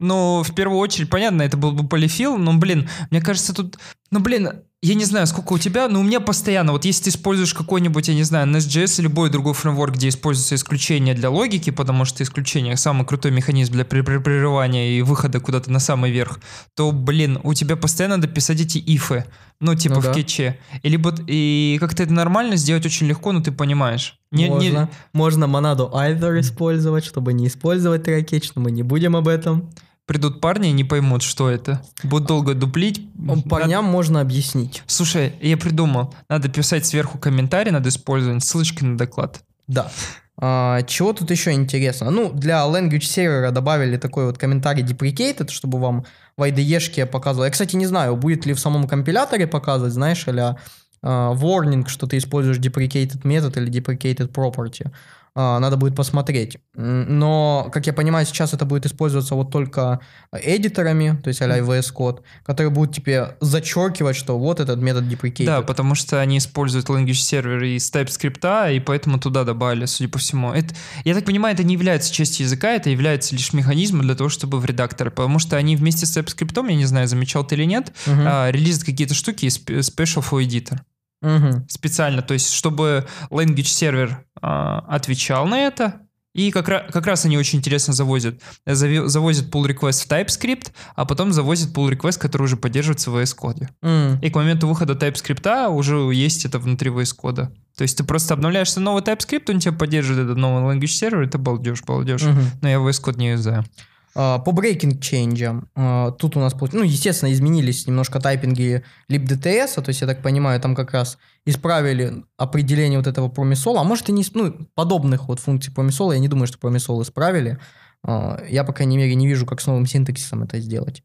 [0.00, 3.78] Ну, в первую очередь, понятно, это был бы полифил, но, блин, мне кажется, тут...
[4.10, 4.48] Ну, блин,
[4.80, 8.06] я не знаю, сколько у тебя, но у меня постоянно, вот если ты используешь какой-нибудь,
[8.06, 12.22] я не знаю, Nest.js или любой другой фреймворк, где используется исключение для логики, потому что
[12.22, 16.38] исключение самый крутой механизм для прерывания и выхода куда-то на самый верх,
[16.76, 19.24] то, блин, у тебя постоянно надо писать эти ифы,
[19.60, 20.14] ну, типа Ну в да.
[20.14, 20.60] кетче.
[20.84, 24.16] И, либо, и как-то это нормально сделать очень легко, но ты понимаешь.
[24.30, 29.16] Не- не- можно, можно монаду either использовать, чтобы не использовать трекетч, но мы не будем
[29.16, 29.70] об этом.
[30.08, 31.82] Придут парни и не поймут, что это.
[32.02, 33.06] Будут долго дуплить.
[33.48, 34.82] Парням можно объяснить.
[34.86, 36.14] Слушай, я придумал.
[36.30, 39.42] Надо писать сверху комментарий, надо использовать ссылочки на доклад.
[39.66, 39.92] Да.
[40.40, 42.10] А, чего тут еще интересно?
[42.10, 46.06] Ну, для language сервера добавили такой вот комментарий deprecated, чтобы вам
[46.38, 47.44] в IDE-шке показывал.
[47.44, 50.56] Я, кстати, не знаю, будет ли в самом компиляторе показывать, знаешь, или
[51.02, 54.90] warning, что ты используешь deprecated метод или deprecated property.
[55.34, 56.58] А, надо будет посмотреть.
[56.74, 60.00] Но, как я понимаю, сейчас это будет использоваться вот только
[60.32, 65.46] эдиторами, то есть а-ля VS Code, которые будут тебе зачеркивать, что вот этот метод deprecated.
[65.46, 70.18] Да, потому что они используют language сервер из TypeScript, и поэтому туда добавили, судя по
[70.18, 70.52] всему.
[70.52, 74.28] Это, я так понимаю, это не является частью языка, это является лишь механизмом для того,
[74.28, 77.64] чтобы в редакторе, потому что они вместе с TypeScript, я не знаю, замечал ты или
[77.64, 80.78] нет, а, релизят какие-то штуки из spe- Special for Editor.
[81.20, 81.66] Мгм.
[81.68, 86.02] Специально, то есть чтобы language сервер а, отвечал на это,
[86.34, 88.40] и как, как раз они очень интересно завозят.
[88.64, 93.16] Зави- завозят pull request в TypeScript, а потом завозят pull request, который уже поддерживается в
[93.16, 93.68] VS Code.
[93.82, 94.20] М.
[94.20, 97.48] И к моменту выхода TypeScript уже есть это внутри VS Code.
[97.76, 101.38] То есть ты просто обновляешься новый TypeScript, он тебя поддерживает этот новый language сервер, это
[101.38, 102.22] балдеж, балдеж.
[102.22, 102.42] Мгм.
[102.62, 103.64] Но я VS Code не юзаю.
[104.14, 109.88] А, По breaking change, а, тут у нас, ну, естественно, изменились немножко тайпинги libdts, то
[109.88, 114.12] есть, я так понимаю, там как раз исправили определение вот этого промисола, а может и
[114.12, 117.58] не, ну, подобных вот функций промисола, я не думаю, что промисол исправили.
[118.04, 121.02] А, Я, по крайней мере, не вижу, как с новым синтаксисом это сделать.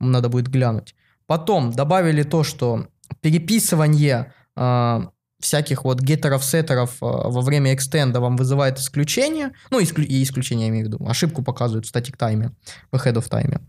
[0.00, 0.94] Надо будет глянуть.
[1.26, 2.86] Потом добавили то, что
[3.20, 5.10] переписывание а,
[5.40, 9.52] всяких вот геттеров, сеттеров а, во время экстенда вам вызывает исключение.
[9.70, 11.06] Ну, исклю- и исключение я имею в виду.
[11.06, 12.52] Ошибку показывают в статик тайме,
[12.90, 13.60] в head of тайме.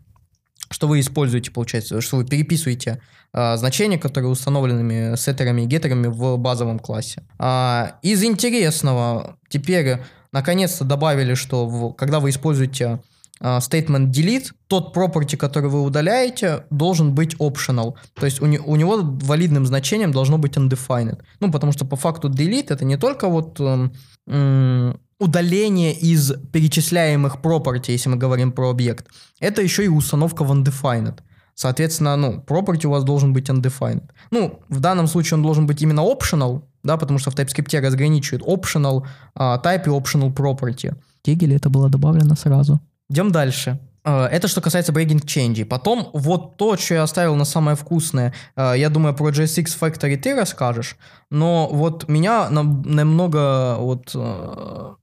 [0.70, 3.02] Что вы используете, получается, что вы переписываете
[3.34, 7.24] а, значения, которые установленными сеттерами и геттерами в базовом классе.
[7.40, 10.00] А, из интересного, теперь
[10.32, 13.00] наконец-то добавили, что в- когда вы используете
[13.42, 17.96] statement delete, тот property, который вы удаляете, должен быть optional.
[18.14, 21.20] То есть у, не- у него валидным значением должно быть undefined.
[21.40, 27.92] Ну, потому что по факту delete это не только вот эм, удаление из перечисляемых property,
[27.92, 29.08] если мы говорим про объект,
[29.40, 31.20] это еще и установка в undefined.
[31.56, 34.04] Соответственно, ну, property у вас должен быть undefined.
[34.32, 38.44] Ну, в данном случае он должен быть именно optional, да, потому что в TypeScript разграничивают
[38.44, 40.96] optional а, type и optional property.
[41.24, 42.80] Тегеле это было добавлено сразу.
[43.10, 43.80] Идем дальше.
[44.04, 45.66] А, Это что касается breaking change.
[45.66, 48.34] Потом вот то, что я оставил на самое вкусное.
[48.56, 50.98] А, Я думаю, про JSX Factory ты расскажешь.
[51.30, 54.94] Но вот меня нам- намного вот э,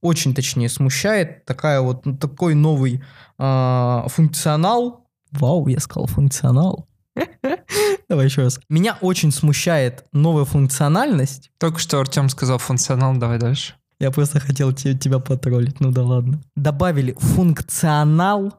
[0.00, 3.02] очень точнее смущает такая вот ну, такой новый
[3.38, 5.06] функционал.
[5.32, 6.88] Вау, я сказал функционал.
[8.08, 8.60] Давай еще раз.
[8.68, 11.50] Меня очень смущает новая функциональность.
[11.58, 13.74] Только что Артем сказал функционал, давай дальше.
[13.98, 16.40] Я просто хотел те- тебя потроллить, ну да ладно.
[16.54, 18.52] Добавили функционал.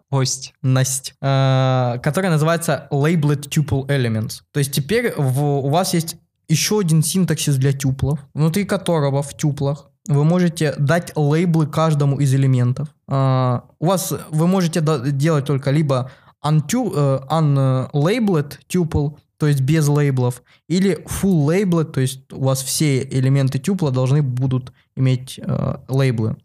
[0.64, 4.42] Насть, э, которая называется Labeled Tuple Elements.
[4.52, 6.16] То есть теперь в- у вас есть
[6.50, 12.34] еще один синтаксис для тюплов, внутри которого в тюплах вы можете дать лейблы каждому из
[12.34, 12.88] элементов.
[13.10, 16.10] А, у вас вы можете делать только либо
[16.46, 22.64] untu, э, unlabeled tuple, то есть без лейблов, или full labeled, то есть у вас
[22.64, 26.38] все элементы тюпла должны будут иметь э, лейблы.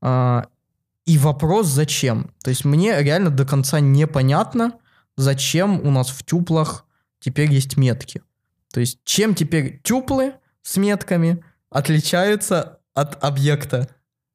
[0.00, 0.46] А,
[1.06, 2.30] и вопрос зачем?
[2.42, 4.72] То есть мне реально до конца непонятно,
[5.16, 6.84] зачем у нас в тюплах
[7.20, 8.22] теперь есть метки.
[8.72, 13.88] То есть чем теперь тюплы с метками отличаются от объекта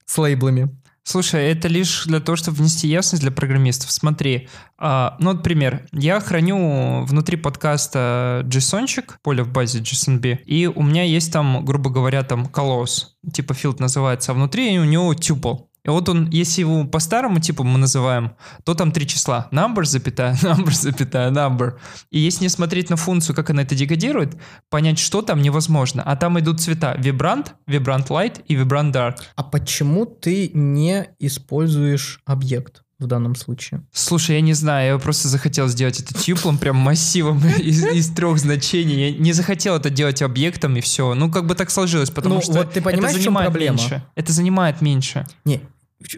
[0.05, 0.75] с лейблами?
[1.09, 3.91] Слушай, это лишь для того, чтобы внести ясность для программистов.
[3.91, 5.87] Смотри, а, ну вот пример.
[5.93, 11.89] Я храню внутри подкаста JSON-чик, поле в базе JSONB, и у меня есть там, грубо
[11.89, 15.66] говоря, там colors, типа field называется, а внутри у него tuple.
[15.87, 18.33] И вот он, если его по старому типу мы называем,
[18.65, 19.47] то там три числа.
[19.51, 21.75] Number, запятая, number, запятая, number.
[22.11, 24.37] И если не смотреть на функцию, как она это декодирует,
[24.69, 26.03] понять, что там невозможно.
[26.03, 29.15] А там идут цвета Vibrant, Vibrant Light и Vibrant Dark.
[29.35, 32.83] А почему ты не используешь объект?
[32.99, 33.85] в данном случае.
[33.91, 38.39] Слушай, я не знаю, я просто захотел сделать это тюплом, прям массивом из, из трех
[38.39, 39.11] значений.
[39.11, 41.13] Я не захотел это делать объектом и все.
[41.13, 44.03] Ну, как бы так сложилось, потому Ну, что вот ты понимаешь, это занимает меньше.
[44.15, 45.61] Это занимает меньше Не,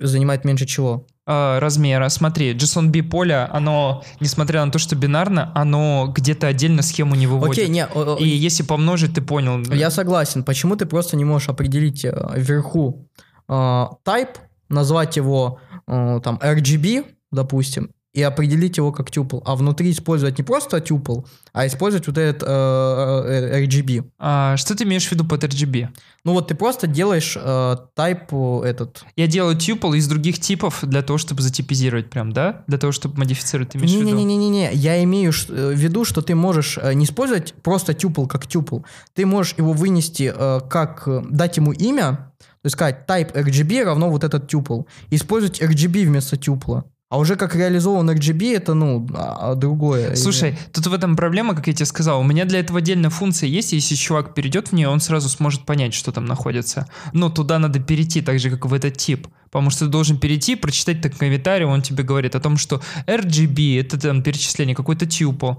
[0.01, 1.05] занимает меньше чего?
[1.31, 2.09] э, размера.
[2.09, 7.53] Смотри, JSON-B поле, оно, несмотря на то, что бинарно, оно где-то отдельно схему не выводит.
[7.53, 9.61] Окей, не, о- о- И если помножить, ты понял.
[9.73, 10.43] я согласен.
[10.43, 13.07] Почему ты просто не можешь определить э, вверху
[13.47, 14.37] э, type,
[14.69, 20.43] назвать его э, там RGB, допустим, и определить его как tuple, а внутри использовать не
[20.43, 24.03] просто tuple, а использовать вот этот э, э, RGB.
[24.19, 25.87] А, что ты имеешь в виду под RGB?
[26.25, 29.05] Ну вот ты просто делаешь э, type э, этот.
[29.15, 32.63] Я делаю тюпл из других типов для того, чтобы затипизировать прям, да?
[32.67, 34.09] Для того, чтобы модифицировать, ты имеешь в виду?
[34.09, 38.45] Не-не-не-не-не, я имею э, в виду, что ты можешь э, не использовать просто tuple как
[38.45, 43.33] tuple, ты можешь его вынести э, как, э, дать ему имя, то есть сказать type
[43.33, 46.83] RGB равно вот этот и использовать RGB вместо тюпла.
[47.09, 50.15] А уже как реализован RGB, это, ну, а- а другое.
[50.15, 52.19] Слушай, тут в этом проблема, как я тебе сказал.
[52.19, 53.73] У меня для этого отдельная функция есть.
[53.73, 56.87] Если чувак перейдет в нее, он сразу сможет понять, что там находится.
[57.11, 59.27] Но туда надо перейти, так же, как в этот тип.
[59.51, 63.79] Потому что ты должен перейти, прочитать так комментарий, он тебе говорит о том, что RGB—
[63.81, 65.53] это там перечисление, какой-то тюпл.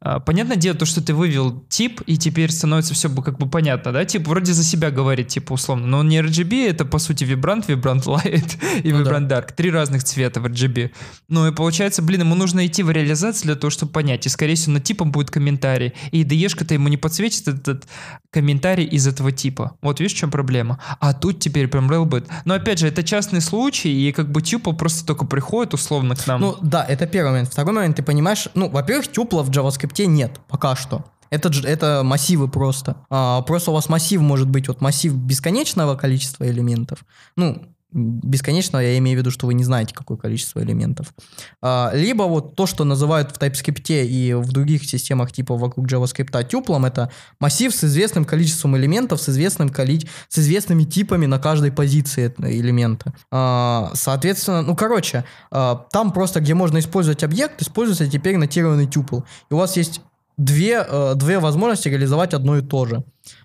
[0.00, 3.92] А, Понятное дело, то, что ты вывел тип, и теперь становится все как бы понятно,
[3.92, 4.04] да?
[4.04, 5.86] Тип вроде за себя говорит, типа, условно.
[5.86, 8.98] Но он не RGB, это, по сути, вибрант, вибрант light и Ну да.
[9.00, 9.52] вибрант dark.
[9.54, 10.90] Три разных цвета в RGB.
[11.28, 14.26] Ну и получается, блин, ему нужно идти в реализацию для того, чтобы понять.
[14.26, 15.92] И, скорее всего, на типом будет комментарий.
[16.10, 17.86] И IDE-шка-то ему не подсветит этот
[18.30, 19.76] комментарий из этого типа.
[19.82, 20.78] Вот видишь, в чем проблема?
[21.00, 22.28] А тут теперь прям Railbit.
[22.44, 26.26] Но опять же, это частный случай, и как бы тюпл просто только приходит условно к
[26.26, 26.40] нам.
[26.40, 27.52] Ну да, это первый момент.
[27.52, 31.04] Второй момент, ты понимаешь, ну, во-первых, тюпла в JavaScript нет пока что.
[31.30, 32.96] Это, это массивы просто.
[33.10, 37.04] А, просто у вас массив может быть вот массив бесконечного количества элементов.
[37.36, 37.62] Ну,
[37.94, 41.14] бесконечного я имею в виду, что вы не знаете, какое количество элементов.
[41.62, 46.48] А, либо вот то, что называют в TypeScript и в других системах типа вокруг JavaScript
[46.48, 50.00] тюплом, это массив с известным количеством элементов, с, известным коли...
[50.28, 53.14] с известными типами на каждой позиции элемента.
[53.30, 59.20] А, соответственно, ну, короче, а, там просто, где можно использовать объект, используется теперь нотированный тюпл.
[59.50, 60.00] И у вас есть
[60.36, 63.04] две, э, две возможности реализовать одно и то же.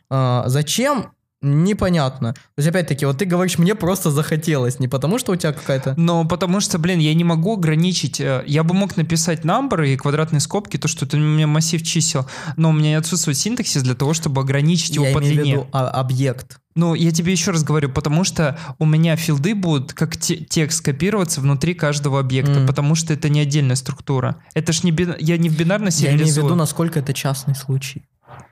[0.10, 1.12] Зачем?
[1.42, 2.34] Непонятно.
[2.34, 5.94] То есть, опять-таки, вот ты говоришь, мне просто захотелось, не потому что у тебя какая-то...
[5.98, 8.20] Но потому что, блин, я не могу ограничить.
[8.20, 11.82] э, Я бы мог написать number и квадратные скобки, то, что это у меня массив
[11.82, 12.26] чисел,
[12.58, 15.52] но у меня отсутствует синтаксис для того, чтобы ограничить его Я по имею в длине.
[15.54, 16.60] виду а, объект.
[16.76, 20.84] Ну, я тебе еще раз говорю, потому что у меня филды будут как те- текст
[20.84, 22.68] копироваться внутри каждого объекта, Мгм.
[22.68, 24.38] потому что это не отдельная структура.
[24.54, 27.56] Это ж не бин- я не в бинарности Я имею в виду, насколько это частный
[27.56, 28.04] случай.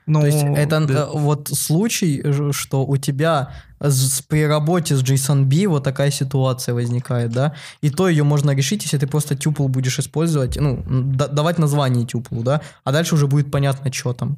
[0.06, 0.94] Ну, То есть это да.
[0.94, 7.30] э, вот случай, что у тебя с- при работе с JSON-B вот такая ситуация возникает,
[7.32, 11.58] да, и то ее можно решить, если ты просто тюпл будешь использовать, ну, да- давать
[11.58, 14.36] название тюплу, да, а дальше уже будет понятно, что там.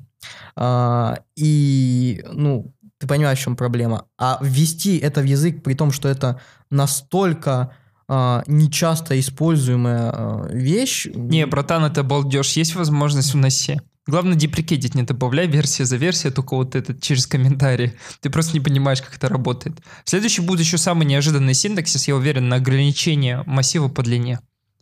[0.56, 4.04] А, и, ну, ты понимаешь, в чем проблема.
[4.18, 7.70] А ввести это в язык, при том, что это настолько
[8.12, 11.06] а, нечасто используемая а, вещь.
[11.14, 12.56] Не, братан, это балдеж.
[12.56, 13.80] Есть возможность вноси.
[14.06, 17.94] Главное, деприкетить не добавляй версия за версией, только вот этот через комментарии.
[18.20, 19.78] Ты просто не понимаешь, как это работает.
[20.04, 24.40] Следующий будет еще самый неожиданный синтаксис, я уверен, на ограничение массива по длине.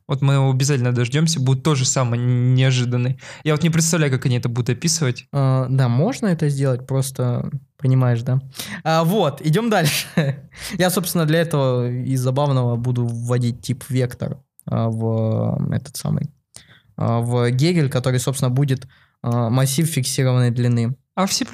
[0.08, 3.20] Вот мы его обязательно дождемся, будет тоже самый неожиданный.
[3.44, 5.26] Я вот не представляю, как они это будут описывать.
[5.32, 8.40] А, да, можно это сделать, просто понимаешь, да?
[8.84, 10.06] А, вот, идем дальше.
[10.78, 16.30] Я, собственно, для этого из забавного буду вводить тип вектор а, в этот самый
[16.96, 18.88] а, в Гегель, который, собственно, будет а,
[19.22, 20.96] массив фиксированной длины.
[21.14, 21.44] А в C++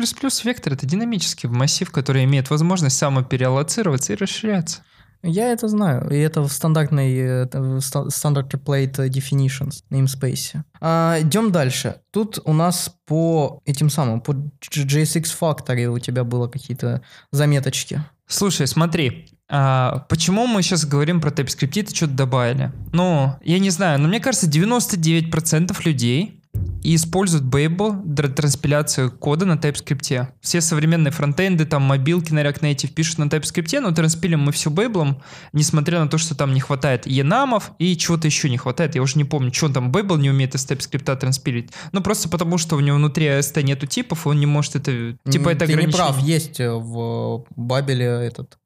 [0.44, 4.82] вектор это динамический массив, который имеет возможность самопереаллоцироваться и расширяться.
[5.26, 10.60] Я это знаю, и это в стандартной э, в standard template definitions namespace.
[10.82, 11.96] А, идем дальше.
[12.10, 17.00] Тут у нас по этим самым, по JSX Factory у тебя было какие-то
[17.32, 18.04] заметочки.
[18.26, 22.70] Слушай, смотри, а, почему мы сейчас говорим про TypeScript, это что-то добавили?
[22.92, 26.43] Ну, я не знаю, но мне кажется, 99% людей
[26.84, 30.28] используют Babel для транспиляции кода на TypeScript.
[30.40, 34.70] Все современные фронтенды, там мобилки на React Native пишут на TypeScript, но транспилим мы все
[34.70, 35.20] Babel,
[35.52, 38.94] несмотря на то, что там не хватает енамов и чего-то еще не хватает.
[38.94, 41.70] Я уже не помню, что он там Babel не умеет из TypeScript транспилить.
[41.92, 45.16] Ну, просто потому, что у него внутри AST нету типов, и он не может это...
[45.30, 48.58] Типа это Ты не прав, есть э, в Бабеле этот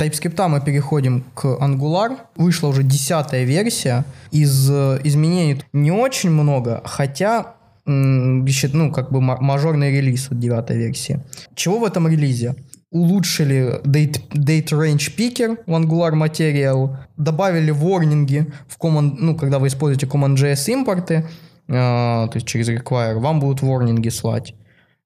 [0.00, 2.16] От TypeScript мы переходим к Angular.
[2.36, 4.04] Вышла уже десятая версия.
[4.30, 7.54] Из э, изменений не очень много, хотя
[7.86, 11.20] ну, как бы ма- мажорный релиз от девятой версии.
[11.54, 12.54] Чего в этом релизе?
[12.92, 19.68] улучшили date, date range picker в Angular Material, добавили ворнинги в command, ну, когда вы
[19.68, 21.24] используете CommonJS импорты,
[21.68, 24.54] э, то есть через require, вам будут ворнинги слать.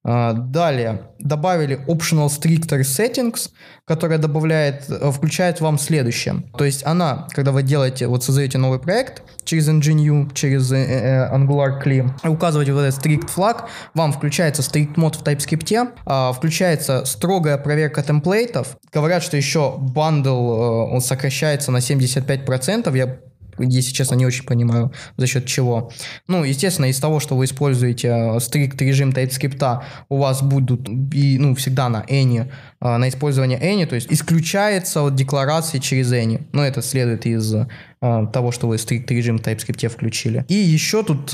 [0.07, 3.51] А, далее добавили optional stricter settings,
[3.87, 6.43] которая добавляет, э, включает вам следующее.
[6.59, 11.35] То есть она, когда вы делаете, вот создаете новый проект через Nginx, через э, э,
[11.35, 17.07] Angular CLI, указываете вот этот strict флаг, вам включается strict мод в TypeScript, а, включается
[17.07, 18.77] строгая проверка темплейтов.
[18.93, 22.95] Говорят, что еще бандл он сокращается на 75%.
[22.95, 23.19] Я
[23.59, 25.91] если честно, не очень понимаю, за счет чего.
[26.29, 31.55] Ну, естественно, из того, что вы используете э, режим TypeScript, у вас будут и, ну,
[31.55, 32.51] всегда на any,
[32.81, 36.43] э, на использование any, то есть исключается от декларации через any.
[36.53, 37.67] Но это следует из э,
[38.01, 40.45] того, что вы strict режим TypeScript включили.
[40.49, 41.27] И еще тут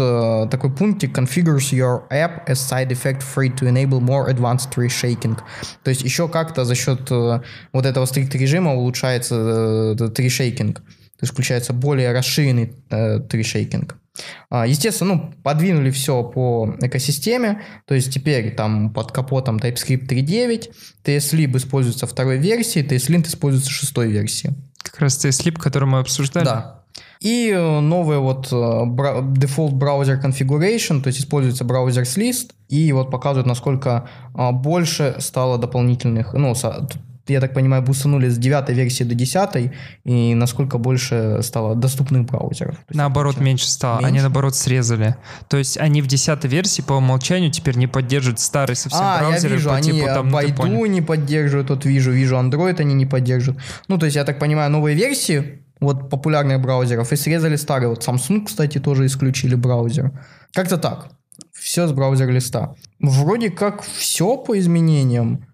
[0.51, 5.37] такой пунктик configures your app as side effect free to enable more advanced reshaking.
[5.83, 10.77] То есть еще как-то за счет вот этого strict режима улучшается этот reshaking.
[11.21, 13.97] То есть включается более расширенный э, тришейкинг.
[14.49, 20.71] А, естественно, ну, подвинули все по экосистеме, то есть теперь там под капотом TypeScript 3.9,
[21.05, 24.55] TSLib используется второй версии, TSLint используется шестой версии.
[24.79, 26.47] Как раз TSLib, который мы обсуждали.
[26.47, 26.85] Да.
[27.21, 33.11] И э, новый вот э, default browser configuration, то есть используется browsers list, и вот
[33.11, 36.55] показывает, насколько а, больше стало дополнительных, ну,
[37.31, 39.72] я так понимаю, бустанули с 9 версии до 10,
[40.05, 42.76] и насколько больше стало доступных браузеров.
[42.89, 43.99] Наоборот, есть, меньше стало.
[43.99, 44.09] Меньше?
[44.09, 45.16] Они, наоборот, срезали.
[45.49, 49.55] То есть они в 10 версии по умолчанию теперь не поддерживают старые совсем а, браузеры.
[49.55, 53.07] я вижу, по они типу, там, ну, не поддерживают, вот вижу, вижу Android они не
[53.07, 53.62] поддерживают.
[53.89, 57.89] Ну, то есть, я так понимаю, новые версии вот популярных браузеров и срезали старые.
[57.89, 60.12] Вот Samsung, кстати, тоже исключили браузер.
[60.53, 61.09] Как-то так.
[61.53, 62.74] Все с браузер листа.
[63.01, 65.47] Вроде как все по изменениям.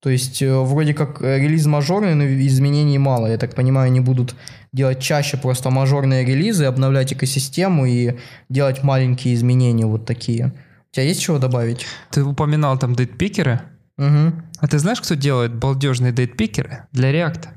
[0.00, 3.26] То есть э, вроде как э, релиз мажорный, но изменений мало.
[3.26, 4.34] Я так понимаю, они будут
[4.72, 8.16] делать чаще просто мажорные релизы, обновлять экосистему и
[8.48, 10.54] делать маленькие изменения вот такие.
[10.90, 11.84] У тебя есть чего добавить?
[12.10, 13.60] Ты упоминал там дейтпикеры.
[13.98, 14.32] Угу.
[14.60, 17.48] А ты знаешь, кто делает балдежные дейтпикеры для React?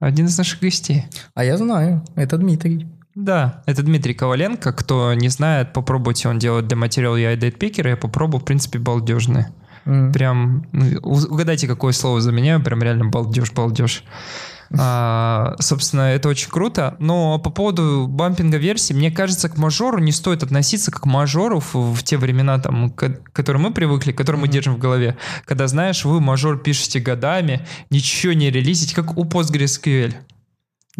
[0.00, 1.06] Один из наших гостей.
[1.34, 2.86] А я знаю, это Дмитрий.
[3.14, 4.72] Да, это Дмитрий Коваленко.
[4.72, 7.90] Кто не знает, попробуйте, он делает для Material UI дейтпикеры.
[7.90, 9.48] Я попробую, в принципе, балдежные.
[9.84, 10.12] Mm.
[10.12, 14.04] Прям, ну, угадайте, какое слово заменяю, прям реально балдеж, балдеж.
[14.76, 16.96] А, собственно, это очень круто.
[16.98, 21.60] Но по поводу бампинга версии, мне кажется, к мажору не стоит относиться как к мажору
[21.60, 24.46] в, в те времена, там, к, к которым мы привыкли, которые mm-hmm.
[24.46, 25.16] мы держим в голове.
[25.44, 30.14] Когда, знаешь, вы мажор пишете годами, ничего не релизить, как у PostgreSQL.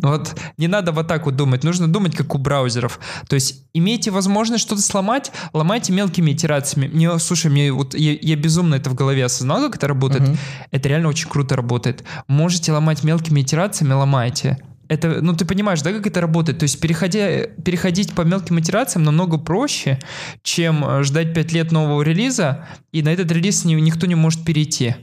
[0.00, 3.00] Вот не надо вот так вот думать, нужно думать как у браузеров.
[3.28, 6.88] То есть имейте возможность что-то сломать, ломайте мелкими итерациями.
[6.88, 10.22] Мне, слушай, мне вот я, я безумно это в голове осознал, как это работает.
[10.22, 10.38] Uh-huh.
[10.70, 12.04] Это реально очень круто работает.
[12.28, 14.58] Можете ломать мелкими итерациями, ломайте.
[14.88, 16.58] Это, ну ты понимаешь, да, как это работает?
[16.60, 19.98] То есть переходя, переходить по мелким итерациям намного проще,
[20.42, 24.44] чем э, ждать 5 лет нового релиза, и на этот релиз ни, никто не может
[24.44, 24.96] перейти.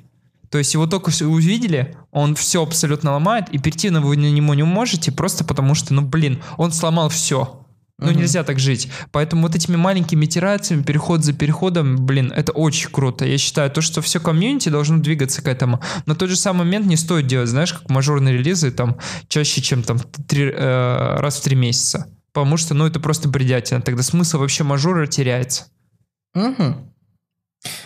[0.55, 4.55] То есть его только увидели, он все абсолютно ломает, и перейти на вы на него
[4.55, 7.65] не можете, просто потому что, ну блин, он сломал все.
[7.97, 8.19] Ну, угу.
[8.19, 8.87] нельзя так жить.
[9.11, 13.25] Поэтому вот этими маленькими итерациями, переход за переходом, блин, это очень круто.
[13.25, 15.81] Я считаю, то, что все комьюнити должно двигаться к этому.
[16.05, 18.95] Но тот же самый момент не стоит делать, знаешь, как мажорные релизы, там,
[19.27, 22.07] чаще, чем там три, э, раз в три месяца.
[22.31, 23.81] Потому что, ну, это просто бредятина.
[23.81, 25.65] Тогда смысл вообще мажора теряется.
[26.33, 26.94] Угу.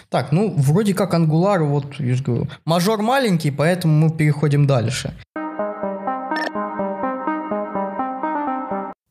[0.09, 5.13] Так, ну, вроде как Angular, вот, я же говорю, мажор маленький, поэтому мы переходим дальше.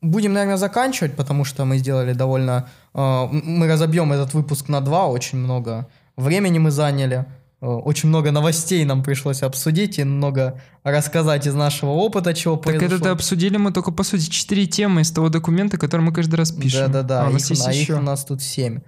[0.00, 2.68] Будем, наверное, заканчивать, потому что мы сделали довольно...
[2.94, 7.26] Э, мы разобьем этот выпуск на два, очень много времени мы заняли.
[7.60, 12.64] Э, очень много новостей нам пришлось обсудить и много рассказать из нашего опыта, чего так
[12.64, 12.88] произошло.
[12.88, 16.36] Так это обсудили мы только, по сути, четыре темы из того документа, который мы каждый
[16.36, 16.92] раз пишем.
[16.92, 18.80] Да-да-да, а, их, а их у нас тут семь.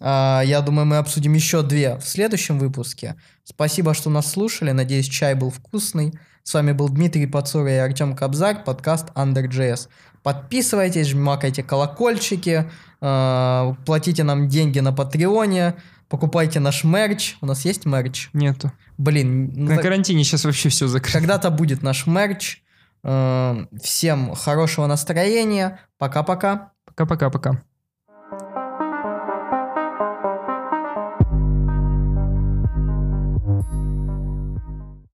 [0.00, 3.16] А, я думаю, мы обсудим еще две в следующем выпуске.
[3.44, 4.70] Спасибо, что нас слушали.
[4.70, 6.18] Надеюсь, чай был вкусный.
[6.42, 9.88] С вами был Дмитрий Пацура и Артем Кобзарь, подкаст Under.js.
[10.22, 12.70] Подписывайтесь, жмакайте колокольчики,
[13.00, 15.74] э, платите нам деньги на Патреоне,
[16.08, 17.36] покупайте наш мерч.
[17.42, 18.30] У нас есть мерч?
[18.32, 18.72] Нету.
[18.96, 19.52] Блин.
[19.66, 19.82] На за...
[19.82, 21.18] карантине сейчас вообще все закрыто.
[21.18, 22.62] Когда-то будет наш мерч.
[23.04, 25.80] Э, всем хорошего настроения.
[25.98, 26.72] Пока-пока.
[26.86, 27.62] Пока-пока-пока.